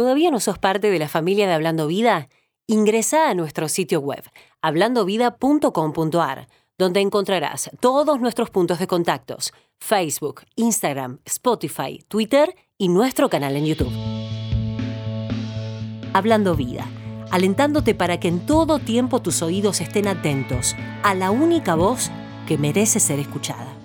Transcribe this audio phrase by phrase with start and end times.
[0.00, 2.30] ¿Todavía no sos parte de la familia de Hablando Vida?
[2.66, 4.22] Ingresa a nuestro sitio web,
[4.62, 13.56] hablandovida.com.ar, donde encontrarás todos nuestros puntos de contactos, Facebook, Instagram, Spotify, Twitter y nuestro canal
[13.56, 13.92] en YouTube.
[16.14, 16.86] Hablando Vida,
[17.30, 22.10] alentándote para que en todo tiempo tus oídos estén atentos a la única voz
[22.48, 23.76] que merece ser escuchada.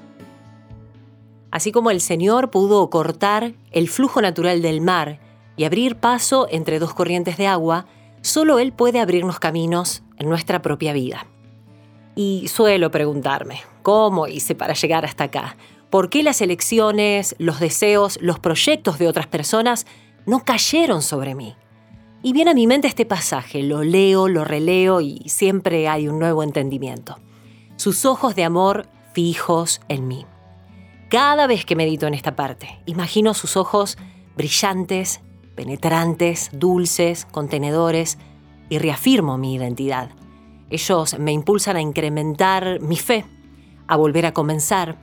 [1.52, 5.20] Así como el Señor pudo cortar el flujo natural del mar
[5.58, 7.86] y abrir paso entre dos corrientes de agua,
[8.22, 11.28] solo Él puede abrirnos caminos en nuestra propia vida.
[12.16, 15.58] Y suelo preguntarme, ¿cómo hice para llegar hasta acá?
[15.90, 19.86] ¿Por qué las elecciones, los deseos, los proyectos de otras personas
[20.26, 21.56] no cayeron sobre mí?
[22.24, 26.18] Y viene a mi mente este pasaje, lo leo, lo releo y siempre hay un
[26.18, 27.18] nuevo entendimiento.
[27.76, 30.26] Sus ojos de amor fijos en mí.
[31.10, 33.98] Cada vez que medito en esta parte, imagino sus ojos
[34.36, 35.22] brillantes,
[35.56, 38.18] penetrantes, dulces, contenedores,
[38.68, 40.10] y reafirmo mi identidad.
[40.70, 43.26] Ellos me impulsan a incrementar mi fe,
[43.88, 44.98] a volver a comenzar.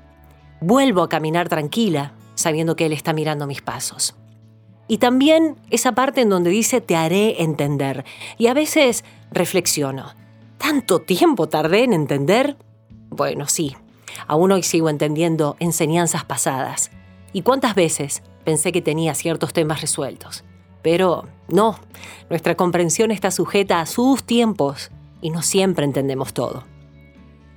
[0.61, 4.17] Vuelvo a caminar tranquila, sabiendo que Él está mirando mis pasos.
[4.89, 8.05] Y también esa parte en donde dice te haré entender.
[8.37, 10.13] Y a veces reflexiono,
[10.59, 12.57] ¿tanto tiempo tardé en entender?
[13.11, 13.77] Bueno, sí,
[14.27, 16.91] Aún hoy sigo entendiendo enseñanzas pasadas.
[17.33, 20.45] ¿Y cuántas veces pensé que tenía ciertos temas resueltos?
[20.83, 21.79] Pero no,
[22.29, 26.65] nuestra comprensión está sujeta a sus tiempos y no siempre entendemos todo.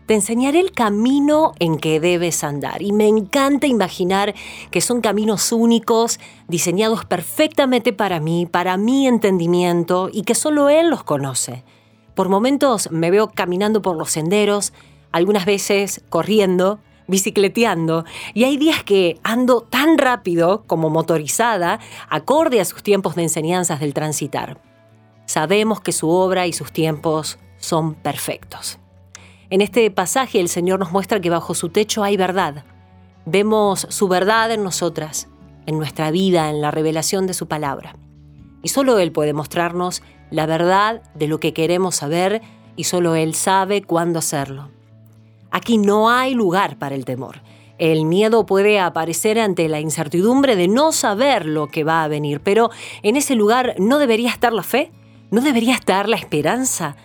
[0.05, 4.35] Te enseñaré el camino en que debes andar y me encanta imaginar
[4.69, 10.91] que son caminos únicos, diseñados perfectamente para mí, para mi entendimiento y que solo Él
[10.91, 11.63] los conoce.
[12.13, 14.73] Por momentos me veo caminando por los senderos
[15.11, 22.65] algunas veces corriendo, bicicleteando, y hay días que ando tan rápido como motorizada, acorde a
[22.65, 24.61] sus tiempos de enseñanzas del transitar.
[25.25, 28.79] Sabemos que su obra y sus tiempos son perfectos.
[29.49, 32.65] En este pasaje el Señor nos muestra que bajo su techo hay verdad.
[33.25, 35.27] Vemos su verdad en nosotras,
[35.65, 37.95] en nuestra vida, en la revelación de su palabra.
[38.63, 42.41] Y solo Él puede mostrarnos la verdad de lo que queremos saber
[42.75, 44.69] y solo Él sabe cuándo hacerlo.
[45.51, 47.41] Aquí no hay lugar para el temor.
[47.77, 52.39] El miedo puede aparecer ante la incertidumbre de no saber lo que va a venir,
[52.39, 52.69] pero
[53.03, 54.91] en ese lugar no debería estar la fe,
[55.29, 56.95] no debería estar la esperanza.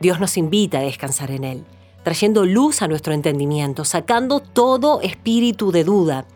[0.00, 1.64] Dios nos invita a descansar en Él,
[2.02, 6.26] trayendo luz a nuestro entendimiento, sacando todo espíritu de duda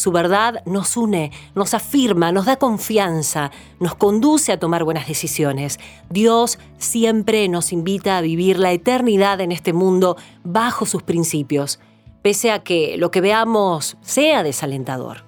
[0.00, 5.78] su verdad nos une, nos afirma, nos da confianza, nos conduce a tomar buenas decisiones.
[6.08, 11.80] Dios siempre nos invita a vivir la eternidad en este mundo bajo sus principios,
[12.22, 15.24] pese a que lo que veamos sea desalentador.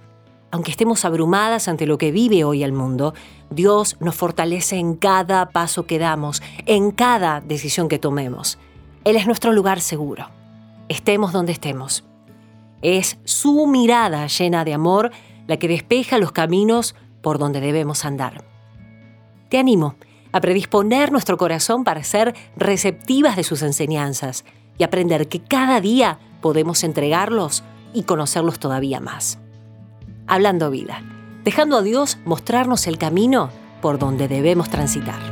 [0.50, 3.14] Aunque estemos abrumadas ante lo que vive hoy el mundo,
[3.50, 8.58] Dios nos fortalece en cada paso que damos, en cada decisión que tomemos.
[9.04, 10.28] Él es nuestro lugar seguro.
[10.88, 12.04] Estemos donde estemos.
[12.82, 15.12] Es su mirada llena de amor
[15.46, 18.44] la que despeja los caminos por donde debemos andar.
[19.48, 19.96] Te animo
[20.32, 24.44] a predisponer nuestro corazón para ser receptivas de sus enseñanzas
[24.78, 29.38] y aprender que cada día podemos entregarlos y conocerlos todavía más.
[30.26, 31.02] Hablando vida,
[31.44, 33.50] dejando a Dios mostrarnos el camino
[33.80, 35.31] por donde debemos transitar.